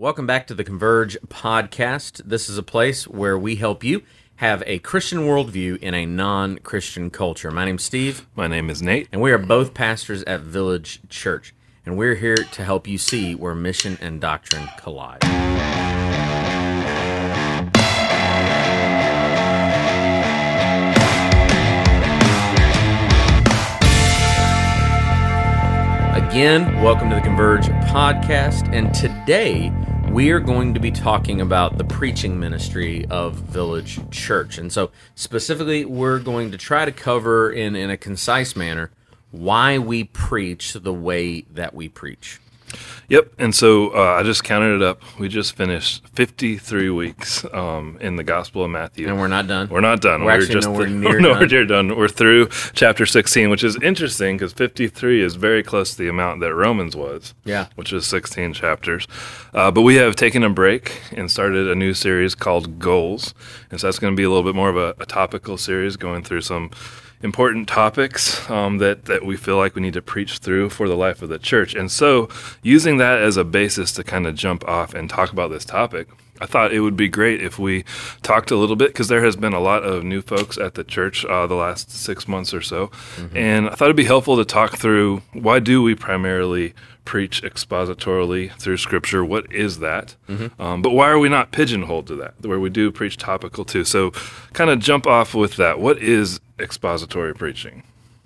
[0.00, 2.22] Welcome back to the Converge podcast.
[2.24, 4.02] This is a place where we help you
[4.36, 7.50] have a Christian worldview in a non Christian culture.
[7.50, 9.08] My name's Steve, My name is Nate.
[9.12, 11.54] and we are both pastors at Village Church.
[11.84, 15.18] And we're here to help you see where mission and doctrine collide.
[26.30, 28.72] Again, welcome to the Converge podcast.
[28.72, 29.72] And today
[30.10, 34.58] we are going to be talking about the preaching ministry of Village Church.
[34.58, 38.90] And so, specifically, we're going to try to cover in, in a concise manner
[39.30, 42.40] why we preach the way that we preach.
[43.08, 43.32] Yep.
[43.38, 45.02] And so uh, I just counted it up.
[45.18, 49.08] We just finished 53 weeks um, in the Gospel of Matthew.
[49.08, 49.68] And we're not done.
[49.68, 50.24] We're not done.
[50.24, 51.66] We're actually just nowhere near nowhere done.
[51.66, 51.96] done.
[51.96, 56.40] We're through chapter 16, which is interesting because 53 is very close to the amount
[56.40, 57.34] that Romans was.
[57.44, 57.66] Yeah.
[57.74, 59.08] Which is 16 chapters.
[59.52, 63.34] Uh, but we have taken a break and started a new series called Goals.
[63.70, 65.96] And so that's going to be a little bit more of a, a topical series
[65.96, 66.70] going through some
[67.22, 70.96] important topics um, that, that we feel like we need to preach through for the
[70.96, 71.74] life of the church.
[71.74, 72.28] And so,
[72.62, 76.08] using that as a basis to kind of jump off and talk about this topic,
[76.40, 77.84] I thought it would be great if we
[78.22, 80.84] talked a little bit because there has been a lot of new folks at the
[80.84, 82.90] church uh, the last six months or so,
[83.34, 86.72] and I thought it'd be helpful to talk through why do we primarily
[87.04, 89.24] preach expositorily through Scripture?
[89.24, 90.16] What is that?
[90.58, 93.84] Um, but why are we not pigeonholed to that, where we do preach topical too?
[93.84, 94.12] So,
[94.54, 95.78] kind of jump off with that.
[95.78, 97.82] What is expository preaching?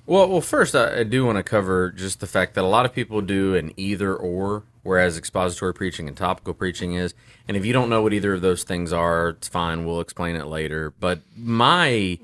[0.06, 2.84] Well, well, first I, I do want to cover just the fact that a lot
[2.84, 7.14] of people do an either or, whereas expository preaching and topical preaching is.
[7.48, 9.86] And if you don't know what either of those things are, it's fine.
[9.86, 10.92] We'll explain it later.
[11.00, 12.18] But my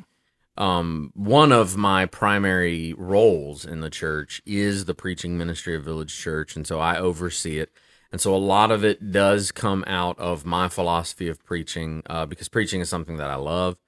[0.59, 6.15] um, one of my primary roles in the church is the preaching ministry of Village
[6.15, 7.71] Church, and so I oversee it.
[8.13, 12.27] And so a lot of it does come out of my philosophy of preaching, uh,
[12.27, 13.79] because preaching is something that I love.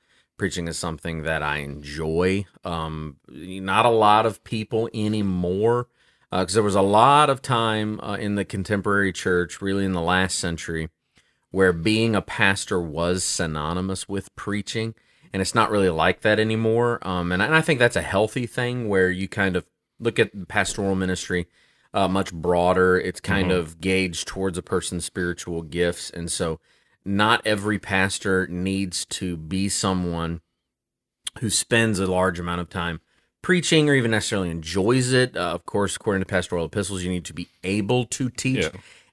[0.42, 2.46] Preaching is something that I enjoy.
[2.64, 5.86] Um, not a lot of people anymore,
[6.32, 10.00] because there was a lot of time uh, in the contemporary church, really in the
[10.00, 10.88] last century,
[11.52, 14.96] where being a pastor was synonymous with preaching,
[15.32, 16.98] and it's not really like that anymore.
[17.06, 19.64] Um, and, I- and I think that's a healthy thing where you kind of
[20.00, 21.46] look at pastoral ministry
[21.94, 22.98] uh, much broader.
[22.98, 26.58] It's kind of gauged towards a person's spiritual gifts, and so
[27.04, 30.40] not every pastor needs to be someone
[31.40, 33.00] who spends a large amount of time
[33.42, 35.36] preaching or even necessarily enjoys it.
[35.36, 38.64] Uh, of course, according to pastoral epistles, you need to be able to teach.
[38.64, 38.70] Yeah.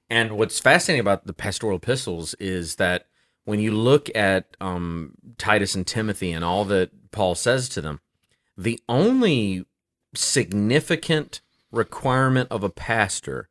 [0.08, 3.06] And what's fascinating about the pastoral epistles is that
[3.44, 8.00] when you look at um, Titus and Timothy and all that Paul says to them,
[8.56, 9.64] the only
[10.14, 11.40] significant
[11.72, 13.48] requirement of a pastor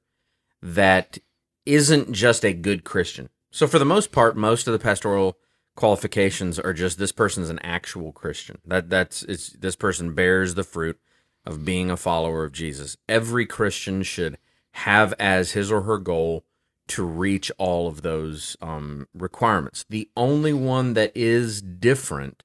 [0.61, 1.17] that
[1.65, 3.29] isn't just a good Christian.
[3.51, 5.37] So, for the most part, most of the pastoral
[5.75, 8.59] qualifications are just this person's an actual Christian.
[8.65, 10.99] That that's it's this person bears the fruit
[11.45, 12.97] of being a follower of Jesus.
[13.07, 14.37] Every Christian should
[14.73, 16.45] have as his or her goal
[16.89, 19.85] to reach all of those um, requirements.
[19.89, 22.43] The only one that is different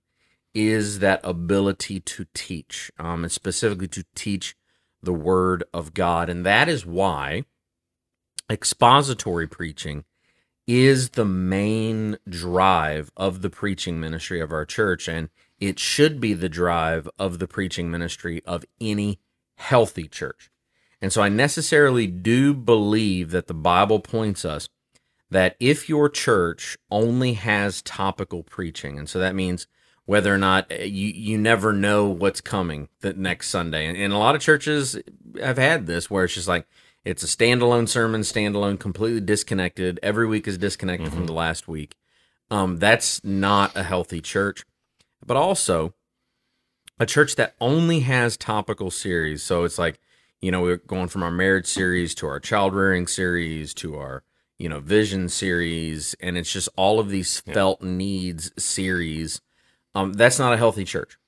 [0.55, 4.55] is that ability to teach, um, and specifically to teach
[5.03, 7.45] the Word of God, and that is why
[8.49, 10.05] expository preaching
[10.67, 16.33] is the main drive of the preaching ministry of our church, and it should be
[16.33, 19.21] the drive of the preaching ministry of any
[19.57, 20.51] healthy church.
[21.01, 24.69] And so I necessarily do believe that the Bible points us
[25.31, 29.67] that if your church only has topical preaching, and so that means
[30.07, 34.13] whether or not uh, you you never know what's coming the next Sunday, and, and
[34.13, 34.99] a lot of churches
[35.41, 36.67] have had this where it's just like
[37.05, 40.01] it's a standalone sermon, standalone, completely disconnected.
[40.03, 41.97] Every week is disconnected from the last week.
[42.51, 44.65] Um, that's not a healthy church,
[45.25, 45.95] but also
[46.99, 49.43] a church that only has topical series.
[49.43, 49.99] So it's like,
[50.41, 54.23] you know, we're going from our marriage series to our child rearing series to our,
[54.59, 59.41] you know, vision series, and it's just all of these felt needs series.
[59.95, 61.19] Um, that's not a healthy church.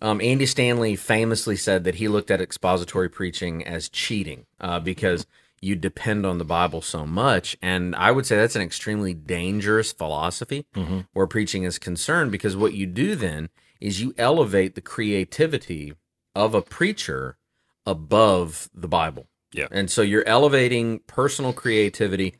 [0.00, 5.26] Um, Andy Stanley famously said that he looked at expository preaching as cheating uh, because
[5.60, 7.56] you depend on the Bible so much.
[7.60, 10.66] And I would say that's an extremely dangerous philosophy
[11.12, 13.48] where preaching is concerned because what you do then
[13.80, 15.94] is you elevate the creativity
[16.34, 17.36] of a preacher
[17.84, 19.26] above the Bible.
[19.52, 19.66] Yeah.
[19.70, 22.36] And so you're elevating personal creativity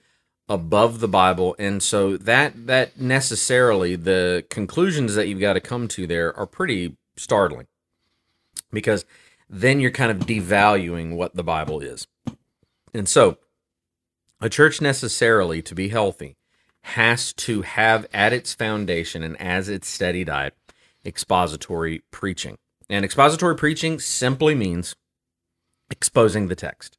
[0.48, 5.88] above the Bible, and so that that necessarily the conclusions that you've got to come
[5.88, 7.66] to there are pretty startling,
[8.72, 9.04] because
[9.50, 12.06] then you're kind of devaluing what the Bible is,
[12.94, 13.38] and so
[14.40, 16.36] A church necessarily, to be healthy,
[16.82, 20.54] has to have at its foundation and as its steady diet
[21.04, 22.56] expository preaching.
[22.88, 24.94] And expository preaching simply means
[25.90, 26.98] exposing the text.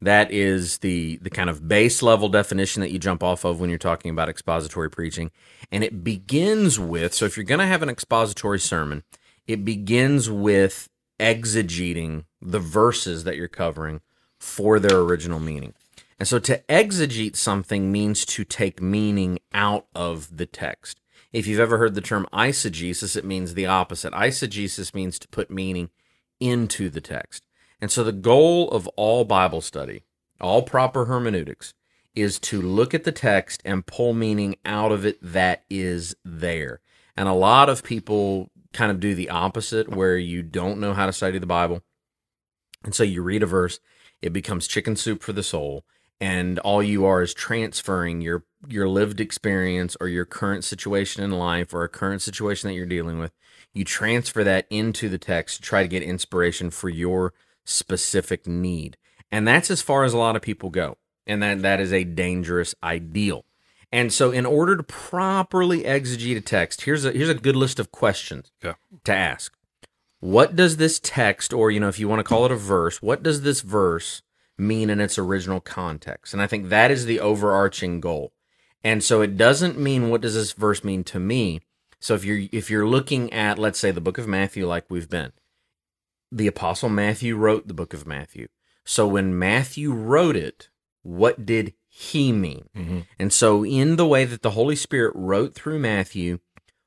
[0.00, 3.70] That is the the kind of base level definition that you jump off of when
[3.70, 5.30] you're talking about expository preaching.
[5.72, 9.04] And it begins with so if you're going to have an expository sermon,
[9.46, 10.88] it begins with
[11.20, 14.00] exegeting the verses that you're covering
[14.38, 15.74] for their original meaning.
[16.18, 21.00] And so to exegete something means to take meaning out of the text.
[21.32, 24.12] If you've ever heard the term eisegesis, it means the opposite.
[24.12, 25.90] Eisegesis means to put meaning
[26.38, 27.44] into the text.
[27.80, 30.04] And so the goal of all Bible study,
[30.40, 31.74] all proper hermeneutics,
[32.14, 36.80] is to look at the text and pull meaning out of it that is there.
[37.16, 41.06] And a lot of people kind of do the opposite, where you don't know how
[41.06, 41.82] to study the Bible.
[42.84, 43.80] And so you read a verse,
[44.20, 45.84] it becomes chicken soup for the soul,
[46.20, 51.30] and all you are is transferring your your lived experience or your current situation in
[51.30, 53.32] life or a current situation that you're dealing with.
[53.72, 57.34] You transfer that into the text to try to get inspiration for your
[57.64, 58.96] specific need.
[59.30, 60.96] And that's as far as a lot of people go.
[61.26, 63.44] And that, that is a dangerous ideal.
[63.94, 67.78] And so, in order to properly exegete a text, here's a here's a good list
[67.78, 68.76] of questions Okay.
[69.04, 69.54] to ask.
[70.18, 73.00] What does this text, or you know, if you want to call it a verse,
[73.00, 74.22] what does this verse
[74.58, 76.32] mean in its original context?
[76.32, 78.32] And I think that is the overarching goal.
[78.82, 81.60] And so, it doesn't mean what does this verse mean to me.
[82.00, 85.08] So if you're if you're looking at let's say the book of Matthew, like we've
[85.08, 85.30] been,
[86.32, 88.48] the apostle Matthew wrote the book of Matthew.
[88.84, 90.68] So when Matthew wrote it,
[91.04, 92.68] what did he mean?
[92.76, 93.00] Mm-hmm.
[93.18, 96.40] And so, in the way that the Holy Spirit wrote through Matthew,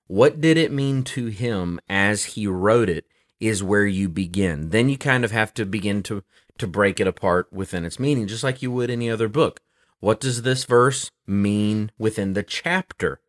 [0.08, 3.06] what did it mean to him as he wrote it
[3.40, 4.70] is where you begin.
[4.70, 6.24] Then you kind of have to begin to,
[6.58, 9.62] to break it apart within its meaning, just like you would any other book.
[10.00, 13.20] What does this verse mean within the chapter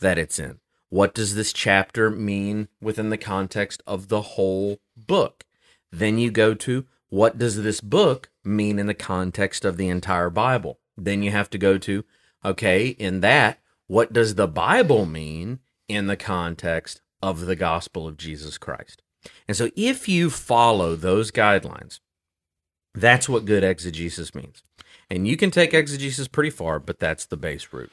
[0.00, 0.60] that it's in?
[0.88, 5.44] What does this chapter mean within the context of the whole book?
[5.90, 10.30] Then you go to what does this book mean in the context of the entire
[10.30, 10.78] Bible?
[10.96, 12.04] Then you have to go to,
[12.44, 18.16] okay, in that, what does the Bible mean in the context of the gospel of
[18.16, 19.02] Jesus Christ?
[19.46, 22.00] And so if you follow those guidelines,
[22.94, 24.62] that's what good exegesis means.
[25.08, 27.92] And you can take exegesis pretty far, but that's the base route.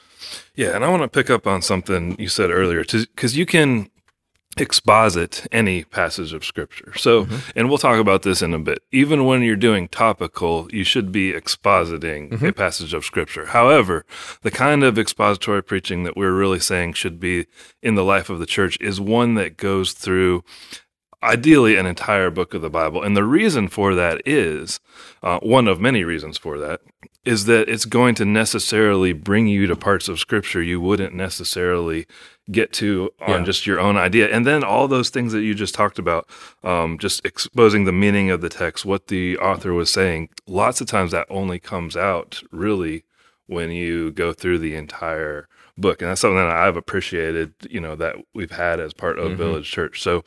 [0.56, 3.90] Yeah, and I want to pick up on something you said earlier, because you can
[4.58, 6.94] exposit any passage of scripture.
[6.96, 7.52] So, mm-hmm.
[7.56, 8.84] and we'll talk about this in a bit.
[8.92, 12.50] Even when you're doing topical, you should be expositing a mm-hmm.
[12.52, 13.48] passage of scripture.
[13.48, 14.06] However,
[14.42, 17.48] the kind of expository preaching that we're really saying should be
[17.82, 20.44] in the life of the church is one that goes through
[21.24, 23.02] ideally an entire book of the Bible.
[23.02, 24.80] And the reason for that is
[25.22, 26.82] uh, one of many reasons for that
[27.26, 32.06] is that it's going to necessarily bring you to parts of scripture you wouldn't necessarily
[32.52, 33.44] get to on Yeah.
[33.46, 34.28] just your own idea.
[34.30, 36.28] And then all those things that you just talked about,
[36.64, 40.88] um, just exposing the meaning of the text, what the author was saying, lots of
[40.88, 43.06] times that only comes out really
[43.48, 45.48] when you go through the entire
[45.78, 46.02] book.
[46.02, 49.38] And that's something that I've appreciated, you know, that we've had as part of Mhm.
[49.38, 50.02] Village Church.
[50.02, 50.24] So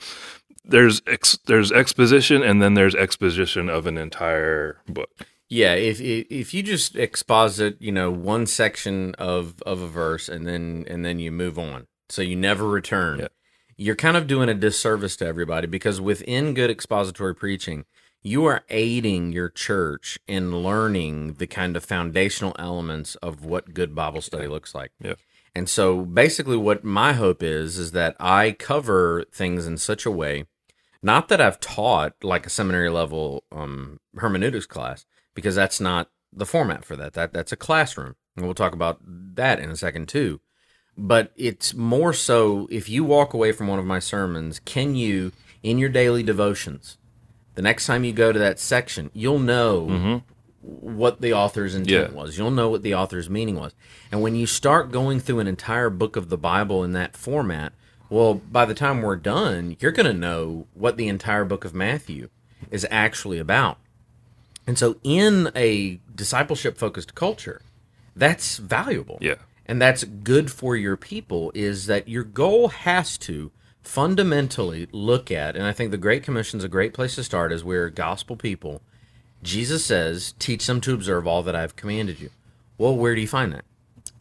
[0.67, 5.11] there's ex- there's exposition and then there's exposition of an entire book.
[5.49, 10.47] Yeah, if if you just exposit, you know, one section of of a verse and
[10.47, 13.29] then and then you move on, so you never return, Yeah.
[13.76, 17.85] you're kind of doing a disservice to everybody because within good expository preaching,
[18.23, 23.95] you are aiding your church in learning the kind of foundational elements of what good
[23.95, 24.90] Bible study looks like.
[25.00, 25.14] Yeah.
[25.55, 30.11] And so basically what my hope is is that I cover things in such a
[30.11, 30.47] way
[31.03, 36.47] not that I've taught like a seminary level um, hermeneutics class, because that's not the
[36.47, 37.12] format for that.
[37.15, 40.41] That that's a classroom, and we'll talk about that in a second too.
[40.99, 45.33] But it's more so if you walk away from one of my sermons, can you
[45.62, 46.97] in your daily devotions,
[47.55, 50.23] the next time you go to that section, you'll know
[50.61, 52.17] what the author's intent Yeah.
[52.17, 52.38] was.
[52.38, 53.73] You'll know what the author's meaning was.
[54.11, 57.73] And when you start going through an entire book of the Bible in that format,
[58.09, 61.75] well, by the time we're done, you're going to know what the entire book of
[61.75, 62.29] Matthew
[62.71, 63.79] is actually about.
[64.67, 67.63] And so, in a discipleship focused culture,
[68.15, 69.19] that's valuable.
[69.21, 69.37] Yeah.
[69.67, 73.51] And that's good for your people, is that your goal has to
[73.83, 77.53] fundamentally look at, and I think the Great Commission is a great place to start
[77.53, 78.83] as we're gospel people.
[79.43, 82.31] Jesus says, teach them to observe all that I've commanded you.
[82.79, 83.65] Well, where do you find that?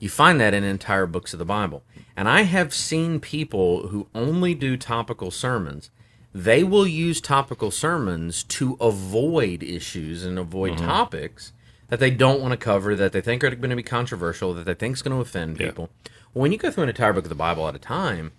[0.05, 1.81] You find that in entire books of the Bible.
[2.15, 5.89] And I have seen people who only do topical sermons.
[6.31, 10.85] They will use topical sermons to avoid issues and avoid mm-hmm.
[10.85, 11.53] topics
[11.87, 14.65] that they don't want to cover, that they think are going to be controversial, that
[14.65, 15.69] they think is going to offend Yeah.
[15.69, 15.89] people.
[16.33, 18.31] When you go through an entire book of the Bible at a time,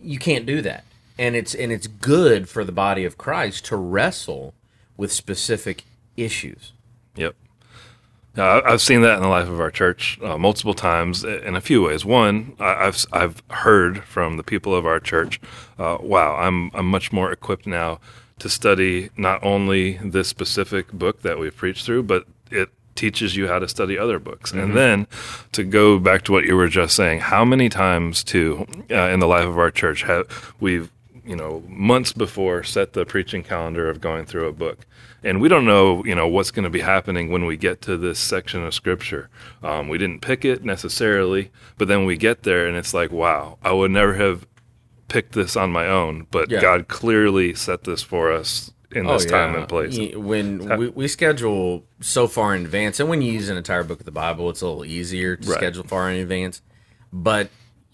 [0.00, 0.84] you can't do that.
[1.18, 4.54] And it's and it's good for the body of Christ to wrestle
[4.96, 5.82] with specific
[6.16, 6.70] issues.
[7.16, 7.34] Yep.
[8.36, 11.60] I- I've seen that in the life of our church uh, multiple times in a
[11.60, 12.04] few ways.
[12.04, 15.40] One, I- I've I've heard from the people of our church,
[15.78, 18.00] uh, "Wow, I'm I'm much more equipped now
[18.38, 23.48] to study not only this specific book that we've preached through, but it teaches you
[23.48, 25.06] how to study other books." And then
[25.52, 29.20] to go back to what you were just saying, how many times too uh, in
[29.20, 30.90] the life of our church have we've
[31.24, 34.78] you know months before set the preaching calendar of going through a book
[35.24, 37.96] and we don't know you know what's going to be happening when we get to
[37.96, 39.28] this section of scripture
[39.62, 43.58] um, we didn't pick it necessarily but then we get there and it's like wow
[43.62, 44.46] i would never have
[45.08, 46.60] picked this on my own but Yeah.
[46.60, 51.84] god clearly set this for us in this time and place When we, we schedule
[52.00, 54.60] so far in advance, and when you use an entire book of the Bible, it's
[54.60, 55.56] a little easier to Right.
[55.56, 56.60] schedule far in advance.
[57.10, 57.48] But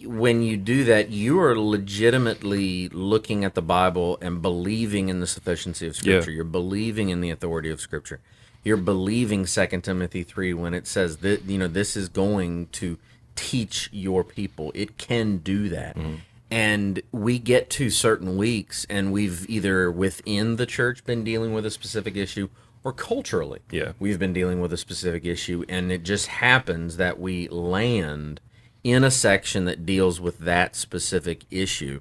[0.05, 5.27] when you do that, you are legitimately looking at the Bible and believing in the
[5.27, 6.31] sufficiency of Scripture.
[6.31, 8.21] You're believing in the authority of Scripture.
[8.65, 12.99] You're believing Second Timothy three when it says that you know this is going to
[13.37, 14.73] teach your people.
[14.75, 15.97] It can do that.
[15.97, 16.15] Mm-hmm.
[16.51, 21.67] And we get to certain weeks, and we've either within the church been dealing with
[21.67, 22.49] a specific issue,
[22.83, 23.93] or culturally, Yeah.
[23.99, 28.41] we've been dealing with a specific issue, and it just happens that we land
[28.85, 32.01] in a section that deals with that specific issue.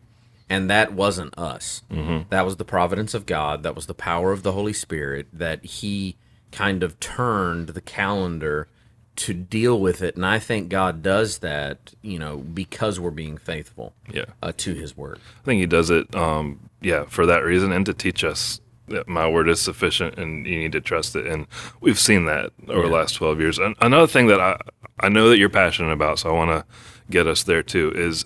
[0.50, 1.82] And that wasn't us.
[2.30, 3.64] That was the providence of God.
[3.64, 6.16] That was the power of the Holy Spirit that He
[6.52, 8.70] kind of turned the calendar
[9.18, 10.16] to deal with it.
[10.16, 14.74] And I think God does that, you know, because we're being faithful yeah uh, to
[14.74, 15.20] His word.
[15.42, 18.62] I think he does it, um, yeah, for that reason, and to teach us
[19.08, 21.26] my word is sufficient, and you need to trust it.
[21.28, 21.48] And
[21.82, 23.58] we've seen that over the last twelve years.
[23.58, 24.60] And another thing that I
[25.00, 26.66] I know that you're passionate about, so I want to
[27.10, 27.92] get us there too.
[27.96, 28.26] Is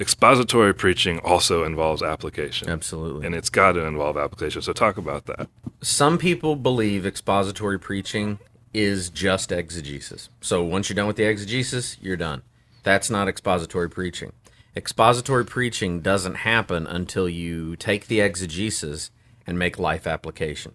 [0.00, 3.26] expository preaching also involves application, Absolutely.
[3.26, 4.62] and it's got to involve application.
[4.62, 5.48] So talk about that.
[5.80, 8.38] some people believe expository preaching
[8.74, 10.28] is just exegesis.
[10.40, 12.42] So once you're done with the exegesis, you're done.
[12.82, 14.32] That's not expository preaching.
[14.74, 19.10] Expository preaching doesn't happen until you take the exegesis
[19.46, 20.72] and make life application.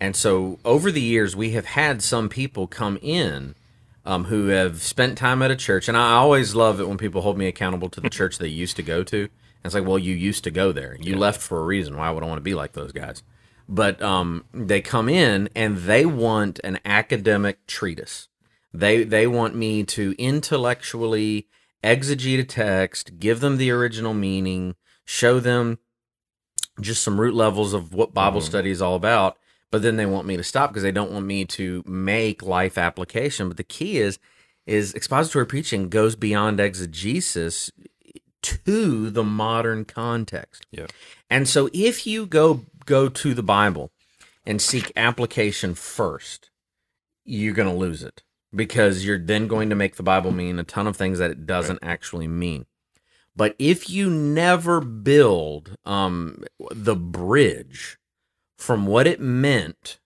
[0.00, 3.54] And so over the years, we have had some people come in
[4.04, 5.88] um, who have spent time at a church.
[5.88, 8.76] And I always love it when people hold me accountable to the church they used
[8.76, 9.22] to go to.
[9.22, 9.30] And
[9.64, 10.96] it's like, well, you used to go there.
[11.00, 11.96] You left for a reason.
[11.96, 13.22] Why would I want to be like those guys?
[13.68, 18.28] But um, they come in and they want an academic treatise.
[18.72, 21.48] They they want me to intellectually
[21.82, 25.78] exegete a text, give them the original meaning, show them
[26.80, 28.46] just some root levels of what Bible mm-hmm.
[28.46, 29.38] study is all about.
[29.70, 32.78] But then they want me to stop because they don't want me to make life
[32.78, 33.48] application.
[33.48, 34.18] But the key is
[34.64, 37.70] is expository preaching goes beyond exegesis
[38.42, 40.66] to the modern context.
[40.70, 40.86] Yeah.
[41.30, 43.90] And so if you go go to the Bible
[44.44, 46.50] and seek application first,
[47.24, 48.22] you're going to lose it
[48.54, 51.46] because you're then going to make the Bible mean a ton of things that it
[51.46, 52.66] doesn't actually mean.
[53.36, 57.98] But if you never build um, the bridge
[58.56, 59.98] from what it meant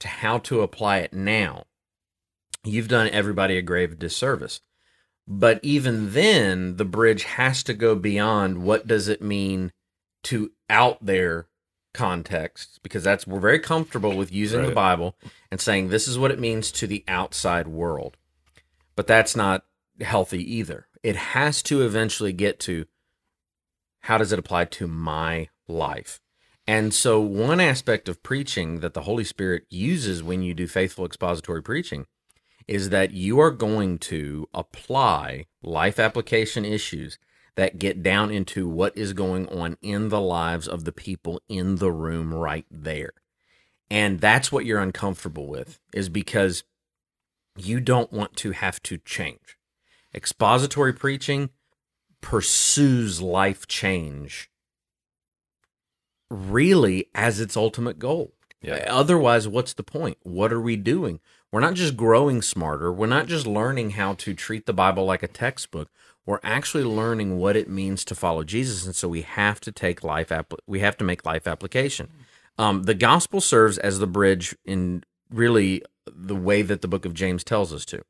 [0.00, 1.64] to how to apply it now,
[2.64, 4.60] you've done everybody a grave disservice.
[5.26, 9.72] But even then, the bridge has to go beyond what does it mean
[10.24, 11.46] to out there
[11.94, 15.16] context because that's we're very comfortable with using the Bible
[15.50, 18.16] and saying this is what it means to the outside world.
[18.96, 19.64] But that's not
[20.00, 20.86] healthy either.
[21.02, 22.86] It has to eventually get to
[24.02, 26.20] how does it apply to my life?
[26.66, 31.06] And so one aspect of preaching that the Holy Spirit uses when you do faithful
[31.06, 32.06] expository preaching
[32.66, 37.18] is that you are going to apply life application issues
[37.56, 41.76] that get down into what is going on in the lives of the people in
[41.76, 43.12] the room right there.
[43.90, 46.62] And that's what you're uncomfortable with, is because
[47.56, 49.57] you don't want to have to change.
[50.14, 51.50] Expository preaching
[52.20, 54.50] pursues life change
[56.30, 58.34] really as its ultimate goal.
[58.60, 58.86] Yeah.
[58.88, 60.18] Otherwise, what's the point?
[60.22, 61.20] What are we doing?
[61.52, 62.92] We're not just growing smarter.
[62.92, 65.88] We're not just learning how to treat the Bible like a textbook.
[66.26, 70.04] We're actually learning what it means to follow Jesus, and so we have to take
[70.04, 70.30] life.
[70.30, 72.10] App- we have to make life application.
[72.58, 77.14] Um, the gospel serves as the bridge in really the way that the book of
[77.14, 78.02] James tells us to.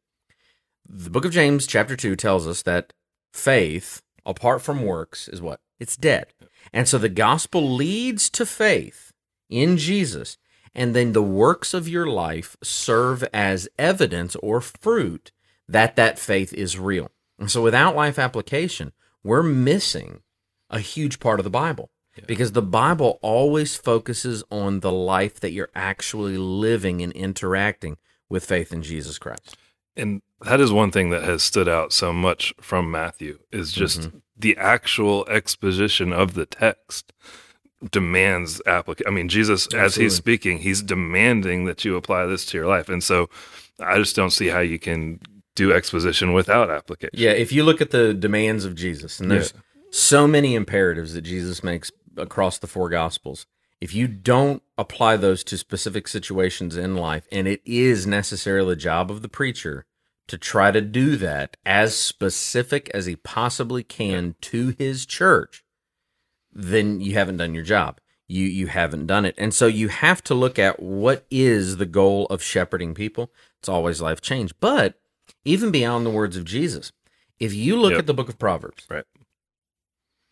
[0.90, 2.94] The book of James, chapter two, tells us that
[3.32, 6.32] faith apart from works is what it's dead,
[6.72, 9.12] and so the gospel leads to faith
[9.50, 10.38] in Jesus.
[10.74, 15.32] and then the works of your life serve as evidence or fruit
[15.68, 17.10] that that faith is real.
[17.38, 18.92] And so without life application,
[19.24, 20.22] we're missing
[20.70, 21.90] a huge part of the Bible
[22.26, 27.96] because the Bible always focuses on the life that you're actually living and interacting
[28.28, 29.56] with faith in Jesus Christ.
[29.98, 34.00] And that is one thing that has stood out so much from Matthew is just
[34.00, 34.18] Mm-hmm.
[34.38, 37.12] the actual exposition of the text
[37.90, 39.12] demands application.
[39.12, 42.88] I mean, Jesus, as he's speaking, he's demanding that you apply this to your life.
[42.88, 43.28] And so
[43.80, 45.20] I just don't see how you can
[45.54, 47.10] do exposition without application.
[47.14, 49.54] Yeah, if you look at the demands of Jesus, and there's
[49.90, 53.46] so many imperatives that Jesus makes across the four gospels.
[53.80, 58.80] If you don't apply those to specific situations in life, and it is necessarily the
[58.80, 59.86] job of the preacher
[60.28, 65.64] to try to do that as specific as he possibly can to his church,
[66.52, 68.00] then you haven't done your job.
[68.26, 69.34] You you haven't done it.
[69.38, 73.32] And so you have to look at what is the goal of shepherding people.
[73.58, 74.52] It's always life change.
[74.60, 75.00] But
[75.44, 76.92] even beyond the words of Jesus,
[77.40, 78.00] if you look Yep.
[78.00, 79.04] at the book of Proverbs, Right.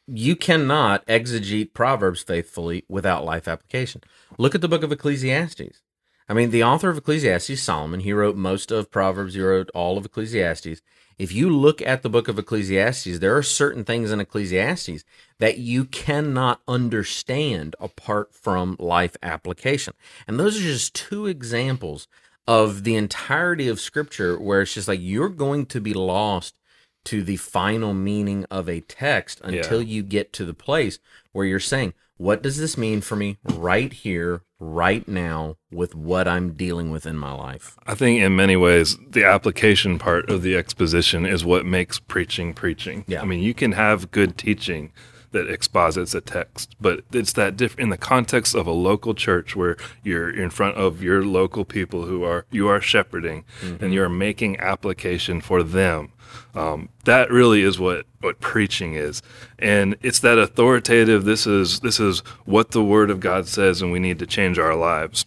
[0.07, 4.03] you cannot exegete Proverbs faithfully without life application.
[4.39, 5.81] Look at the book of Ecclesiastes.
[6.29, 9.97] I mean, the author of Ecclesiastes, Solomon, he wrote most of Proverbs, he wrote all
[9.97, 10.83] of Ecclesiastes.
[11.19, 15.05] If you look at the book of Ecclesiastes, there are certain things in Ecclesiastes
[15.39, 19.95] that you cannot understand apart from life application.
[20.27, 22.09] And those are just two examples
[22.47, 26.59] of the entirety of Scripture where it's just like you're going to be lost
[27.05, 30.99] to the final meaning of a text until you get to the place
[31.33, 36.27] where you're saying, what does this mean for me right here, right now, with what
[36.27, 37.77] I'm dealing with in my life?
[37.87, 42.55] I think in many ways, the application part of the exposition is what makes preaching
[42.55, 43.05] preaching.
[43.07, 43.23] Yeah.
[43.23, 44.93] I mean, you can have good teaching
[45.33, 49.55] that exposits a text, but it's that diff- in the context of a local church
[49.57, 53.45] where you're in front of your local people who are you are shepherding
[53.81, 56.13] and you're making application for them.
[56.55, 59.23] Um, that really is what what preaching is,
[59.59, 61.25] and it's that authoritative.
[61.25, 64.59] This is this is what the Word of God says, and we need to change
[64.59, 65.27] our lives.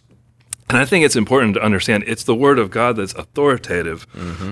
[0.70, 4.06] And I think it's important to understand it's the word of God that's authoritative,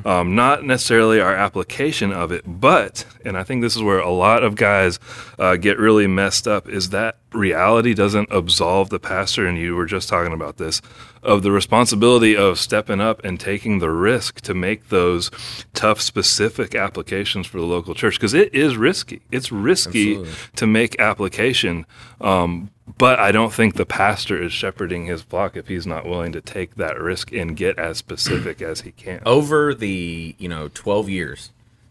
[0.04, 2.42] um, not necessarily our application of it.
[2.44, 4.98] But, and I think this is where a lot of guys
[5.38, 9.86] uh, get really messed up, is that reality doesn't absolve the pastor, and you were
[9.86, 10.82] just talking about this,
[11.22, 15.30] of the responsibility of stepping up and taking the risk to make those
[15.72, 18.14] tough, specific applications for the local church.
[18.16, 19.22] Because it is risky.
[19.30, 20.32] It's risky Absolutely.
[20.56, 21.86] to make application.
[22.20, 26.32] Um, but I don't think the pastor is shepherding his flock if he's not willing
[26.32, 29.20] to take that risk and get as specific as he can.
[29.26, 31.50] Over the, you know, 12 years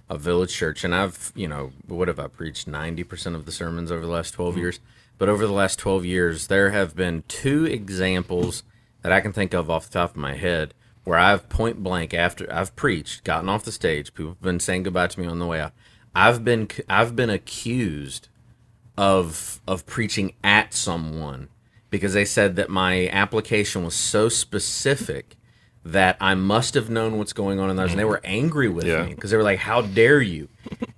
[0.10, 2.67] of Village Church, and I've, you know, what have I preached?
[2.69, 4.62] 90% of the sermons over the last 12 mm-hmm.
[4.62, 4.79] years.
[5.17, 8.63] But over the last 12 years, there have been two examples
[9.01, 12.13] that I can think of off the top of my head where I've point blank
[12.13, 15.39] after I've preached, gotten off the stage, people have been saying goodbye to me on
[15.39, 15.71] the way out.
[16.13, 18.27] I've been I've been accused
[18.97, 21.49] of of preaching at someone
[21.89, 25.36] because they said that my application was so specific
[25.86, 28.86] that I must have known what's going on in those, and they were angry with
[28.86, 29.03] Yeah.
[29.03, 30.49] me because they were like, "How dare you?"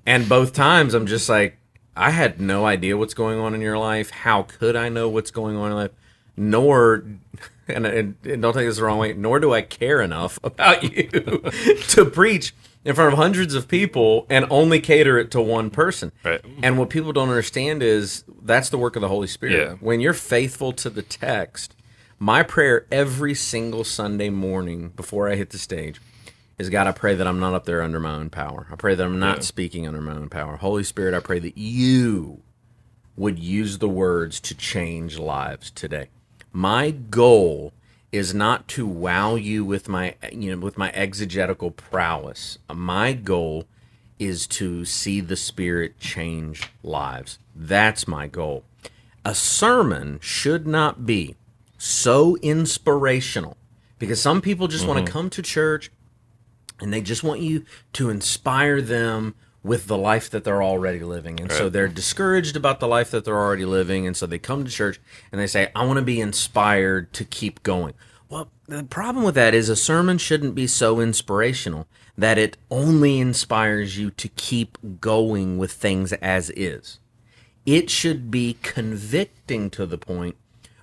[0.06, 1.58] and both times, I'm just like,
[1.96, 4.10] I had no idea what's going on in your life.
[4.10, 5.92] How could I know what's going on in life?
[6.38, 7.04] Nor,
[7.68, 10.82] and, and, and don't take this the wrong way, nor do I care enough about
[10.84, 11.04] you
[11.90, 16.12] to preach in front of hundreds of people and only cater it to one person.
[16.24, 16.42] Right.
[16.64, 19.54] And what people don't understand is that's the work of the Holy Spirit.
[19.56, 19.76] Yeah.
[19.80, 21.76] When you're faithful to the text,
[22.18, 26.00] my prayer every single Sunday morning before I hit the stage
[26.58, 28.68] is God, I pray that I'm not up there under my own power.
[28.72, 29.44] I pray that I'm not Yeah.
[29.44, 30.58] speaking under my own power.
[30.58, 32.42] Holy Spirit, I pray that you
[33.16, 36.08] would use the words to change lives today.
[36.54, 37.74] My goal
[38.12, 42.58] is not to wow you with my you know with my exegetical prowess.
[42.74, 43.66] My goal
[44.18, 47.40] is to see the spirit change lives.
[47.56, 48.64] That's my goal.
[49.24, 51.36] A sermon should not be
[51.78, 53.58] so inspirational
[53.98, 55.14] because some people just want to mm-hmm.
[55.14, 55.92] come to church
[56.80, 61.40] and they just want you to inspire them with the life that they're already living.
[61.40, 64.08] And so they're discouraged about the life that they're already living.
[64.08, 67.26] And so they come to church and they say, I want to be inspired to
[67.26, 67.94] keep going.
[68.30, 73.20] Well, the problem with that is a sermon shouldn't be so inspirational that it only
[73.20, 77.00] inspires you to keep going with things as is.
[77.66, 80.36] It should be convicting to the point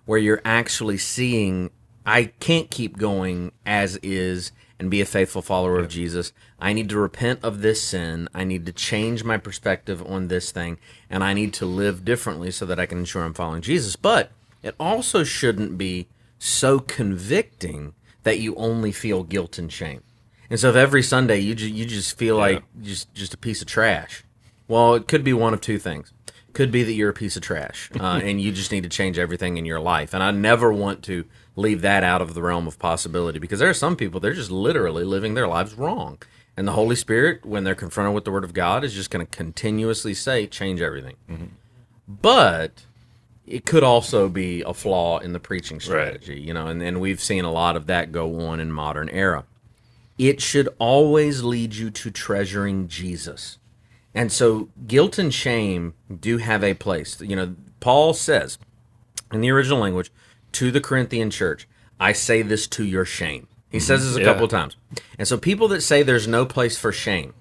[0.05, 1.71] where you're actually seeing
[2.05, 6.33] I can't keep going as is and be a faithful follower of Jesus.
[6.59, 8.29] I need to repent of this sin.
[8.35, 12.51] I need to change my perspective on this thing and I need to live differently
[12.51, 13.97] so that I can ensure I'm following Jesus.
[13.97, 14.31] But
[14.62, 16.09] it also shouldn't be
[16.39, 20.03] so convicting that you only feel guilt and shame.
[20.51, 23.62] And so if every Sunday you ju- you just feel like just just a piece
[23.62, 24.25] of trash,
[24.69, 26.12] well, it could be one of two things.
[26.57, 29.19] Could be that you're a piece of trash, uh, and you just need to change
[29.19, 30.14] everything in your life.
[30.14, 33.69] And I never want to leave that out of the realm of possibility because there
[33.69, 36.16] are some people they're just literally living their lives wrong,
[36.57, 39.27] and the Holy Spirit, when they're confronted with the Word of God, is just going
[39.27, 41.16] to continuously say, "Change everything."
[42.09, 42.85] But
[43.47, 47.21] it could also be a flaw in the preaching strategy, you know, and, and we've
[47.21, 49.45] seen a lot of that go on in modern era.
[50.19, 53.59] It should always lead you to treasuring Jesus.
[54.16, 57.20] And so guilt and shame do have a place.
[57.20, 58.59] You know, Paul says
[59.31, 60.11] in the original language
[60.52, 61.68] to the Corinthian church,
[62.00, 63.46] I say this to your shame.
[63.70, 64.26] He says this a mm-hmm.
[64.26, 64.33] Yeah.
[64.33, 64.76] couple of times.
[65.18, 67.35] And so people that say there's no place for shame,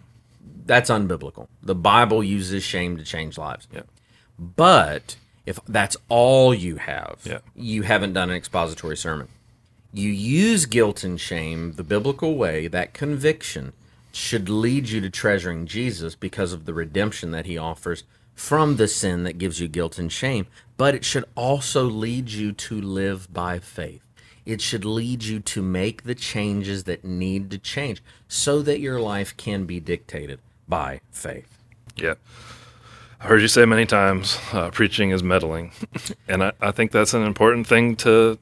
[0.65, 1.47] that's unbiblical.
[1.63, 3.69] The Bible uses shame to change lives.
[3.71, 3.83] Yeah.
[4.37, 7.39] But if that's all you have, Yeah.
[7.55, 9.29] you haven't done an expository sermon.
[9.93, 13.71] You use guilt and shame the biblical way, that conviction
[14.15, 18.87] should lead you to treasuring Jesus because of the redemption that he offers from the
[18.87, 20.47] sin that gives you guilt and shame.
[20.77, 24.01] But it should also lead you to live by faith.
[24.45, 29.01] It should lead you to make the changes that need to change so that your
[29.01, 31.57] life can be dictated by faith.
[31.97, 32.13] Yeah.
[33.19, 35.71] I heard you say many times, uh, preaching is meddling,
[36.27, 38.37] and I, I think that's an important thing to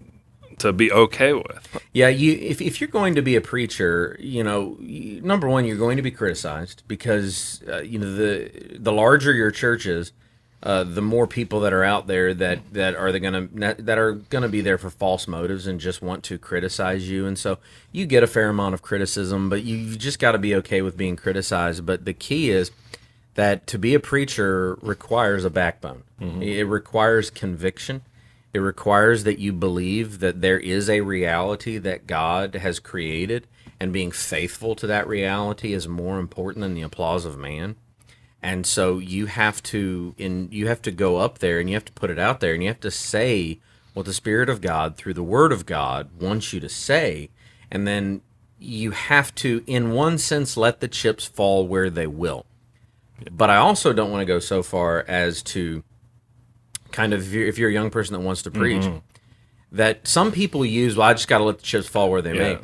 [0.59, 1.81] to be okay with.
[1.93, 5.65] Yeah, you if if you're going to be a preacher, you know, you- number one,
[5.65, 10.11] you're going to be criticized because uh, you know the the larger your church is,
[10.63, 14.13] uh, the more people that are out there that that are going to that are
[14.13, 17.57] going to be there for false motives and just want to criticize you, and so
[17.91, 20.81] you get a fair amount of criticism, but you, you just got to be okay
[20.81, 21.85] with being criticized.
[21.85, 22.71] But the key is
[23.35, 26.03] that to be a preacher requires a backbone.
[26.41, 28.03] It requires conviction.
[28.53, 33.47] It requires that you believe that there is a reality that God has created,
[33.79, 37.75] and being faithful to that reality is more important than the applause of man.
[38.41, 41.85] And so you have to in you have to go up there and you have
[41.85, 43.59] to put it out there and you have to say
[43.93, 47.29] what the Spirit of God through the Word of God wants you to say,
[47.71, 48.21] and then
[48.59, 52.45] you have to, in one sense, let the chips fall where they will.
[53.31, 55.83] But I also don't want to go so far as to
[56.93, 58.85] kind of if you're, if you're a young person that wants to preach,
[59.71, 60.95] that some people use.
[60.95, 62.53] Well, I just got to let the chips fall where they Yeah.
[62.53, 62.57] may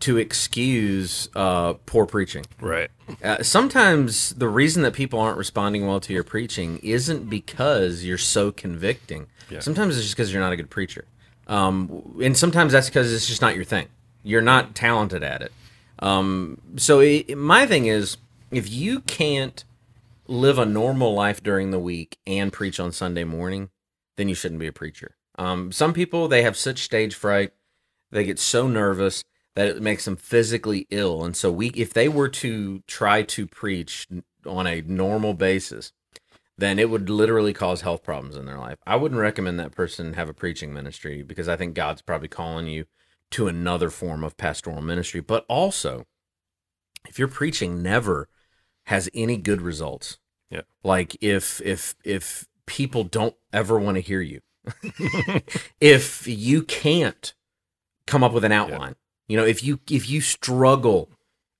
[0.00, 2.44] to excuse uh, poor preaching.
[2.60, 2.90] Right.
[3.22, 8.18] Uh, sometimes the reason that people aren't responding well to your preaching isn't because you're
[8.18, 9.26] so convicting.
[9.60, 11.04] Sometimes it's just because you're not a good preacher.
[11.46, 13.86] Um, and sometimes that's because it's just not your thing.
[14.24, 15.52] You're not talented at it.
[16.00, 18.16] Um, so it, my thing is,
[18.50, 19.62] if you can't
[20.26, 23.70] live a normal life during the week and preach on Sunday morning,
[24.16, 25.16] then you shouldn't be a preacher.
[25.36, 27.52] Um, some people they have such stage fright,
[28.10, 29.24] they get so nervous
[29.54, 33.46] that it makes them physically ill, and so we, if they were to try to
[33.46, 34.08] preach
[34.46, 35.92] on a normal basis,
[36.56, 38.78] then it would literally cause health problems in their life.
[38.86, 42.66] I wouldn't recommend that person have a preaching ministry because I think God's probably calling
[42.66, 42.84] you
[43.32, 45.20] to another form of pastoral ministry.
[45.20, 46.06] But also,
[47.08, 48.28] if your preaching never
[48.84, 50.18] has any good results,
[50.50, 50.62] Yeah.
[50.84, 54.40] like if if if people don't ever want to hear you,
[55.80, 57.34] if you can't
[58.06, 58.96] come up with an outline,
[59.28, 61.10] you know, if you if you struggle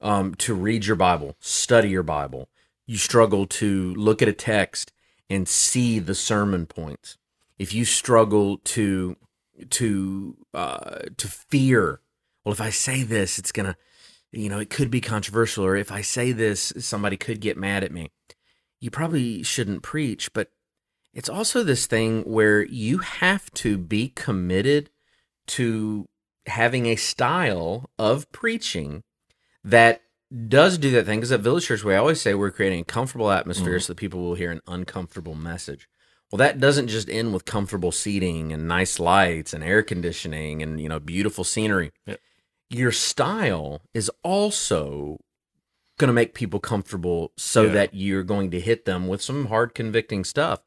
[0.01, 2.49] um, to read your Bible, study your Bible,
[2.87, 4.93] you struggle to look at a text
[5.31, 7.17] and see the sermon points.
[7.59, 9.17] If you struggle to
[9.71, 12.01] to uh, to fear,
[12.45, 13.77] well, if I say this, it's gonna,
[14.33, 17.85] you know, it could be controversial, or if I say this, somebody could get mad
[17.85, 18.11] at me.
[18.81, 20.51] You probably shouldn't preach, but
[21.15, 24.91] it's also this thing where you have to be committed
[25.47, 26.09] to
[26.47, 29.03] having a style of preaching
[29.63, 30.03] that
[30.49, 33.31] does do that thing because at Village Church, we always say we're creating a comfortable
[33.31, 33.81] atmosphere mm-hmm.
[33.81, 35.89] so that people will hear an uncomfortable message.
[36.33, 40.81] Well, that doesn't just end with comfortable seating and nice lights and air conditioning and
[40.81, 41.93] you know beautiful scenery.
[42.07, 42.21] Yep.
[42.71, 45.19] Your style is also
[45.99, 47.73] going to make people comfortable so Yeah.
[47.73, 50.61] that you're going to hit them with some hard convicting stuff.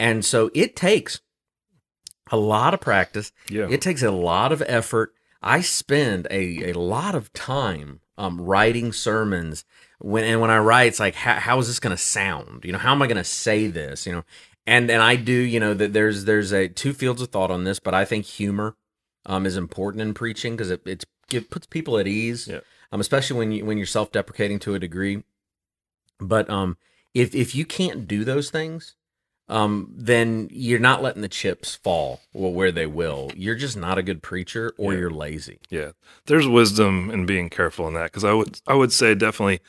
[0.00, 1.20] And so it takes
[2.32, 3.32] a lot of practice.
[3.50, 3.68] Yeah.
[3.70, 5.12] It takes a lot of effort.
[5.42, 9.64] I spend a, a lot of time um, writing sermons.
[9.98, 12.64] When and when I write, it's like, how, how is this going to sound?
[12.64, 14.06] You know, how am I going to say this?
[14.06, 14.24] You know,
[14.66, 15.32] and and I do.
[15.32, 18.24] You know, that there's there's a two fields of thought on this, but I think
[18.24, 18.76] humor
[19.26, 22.60] um, is important in preaching because it it's, it puts people at ease, Yeah.
[22.90, 25.22] um, especially when you when you're self deprecating to a degree.
[26.18, 26.78] But um,
[27.12, 28.94] if if you can't do those things,
[29.50, 33.32] um, then you're not letting the chips fall well, where they will.
[33.34, 35.58] You're just not a good preacher, or you're lazy.
[35.68, 35.90] Yeah,
[36.26, 39.60] there's wisdom in being careful in that because I would I would say definitely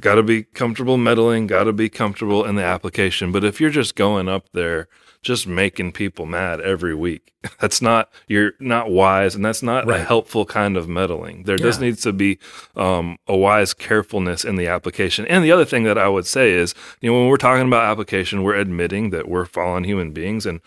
[0.00, 3.30] got to be comfortable meddling, got to be comfortable in the application.
[3.30, 4.88] But if you're just going up there
[5.22, 9.98] just making people mad every week, that's not you're not wise, and that's not a
[9.98, 11.42] helpful kind of meddling.
[11.44, 11.86] There just Yeah.
[11.86, 12.38] needs to be
[12.76, 15.26] um, a wise carefulness in the application.
[15.26, 17.84] And the other thing that I would say is, you know, when we're talking about
[17.84, 20.60] application, we're admitting that we're fallen human beings and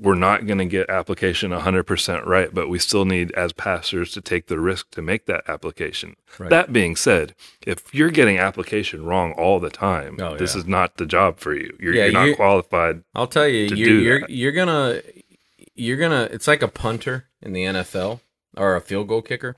[0.00, 4.20] we're not going to get application 100% right, but we still need, as pastors, to
[4.20, 6.16] take the risk to make that application.
[6.38, 6.50] Right.
[6.50, 7.34] That being said,
[7.66, 10.60] if you're getting application wrong all the time, Oh, this yeah.
[10.60, 11.76] is not the job for you.
[11.80, 13.02] You're, Yeah, you're not you- qualified.
[13.14, 15.00] I'll tell you, to you're you're, you're gonna
[15.74, 16.28] you're gonna.
[16.32, 18.20] It's like a punter in the NFL
[18.56, 19.56] or a field goal kicker.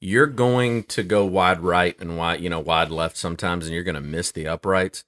[0.00, 3.82] You're going to go wide right and wide, you know, wide left sometimes, and you're
[3.84, 5.04] gonna miss the uprights.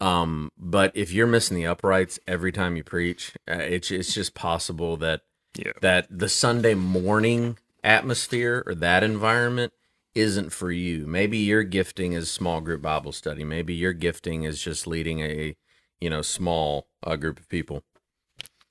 [0.00, 4.34] Um, but if you're missing the uprights every time you preach, uh, it's it's just
[4.34, 5.22] possible that
[5.56, 5.72] Yeah.
[5.82, 9.72] that the Sunday morning atmosphere or that environment
[10.14, 11.06] isn't for you.
[11.06, 13.44] Maybe your gifting is small group Bible study.
[13.44, 15.56] Maybe your gifting is just leading a
[16.00, 17.82] you know small uh, group of people.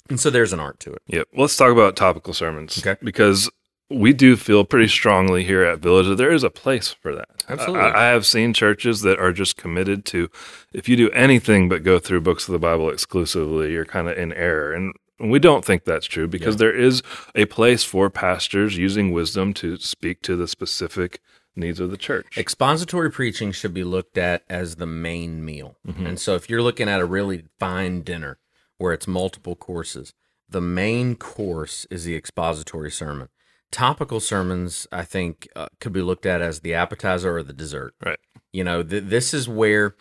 [0.09, 1.01] And so there's an art to it.
[1.07, 1.27] Yep.
[1.35, 2.79] Let's talk about topical sermons.
[2.79, 2.97] Okay.
[3.03, 3.49] Because
[3.89, 7.29] we do feel pretty strongly here at Village that there is a place for that.
[7.47, 7.79] Absolutely.
[7.81, 10.29] I, I have seen churches that are just committed to
[10.73, 14.17] if you do anything but go through books of the Bible exclusively, you're kind of
[14.17, 14.73] in error.
[14.73, 16.59] And we don't think that's true because Yeah.
[16.59, 17.01] there is
[17.35, 21.19] a place for pastors using wisdom to speak to the specific
[21.55, 22.37] needs of the church.
[22.37, 25.77] Expository preaching should be looked at as the main meal.
[25.87, 26.05] Mm-hmm.
[26.05, 28.37] And so if you're looking at a really fine dinner
[28.77, 30.13] where it's multiple courses,
[30.47, 33.27] the main course is the expository sermon.
[33.71, 37.93] Topical sermons, I think, uh, could be looked at as the appetizer or the dessert.
[38.03, 38.19] Right.
[38.51, 39.95] You know, th- this is where,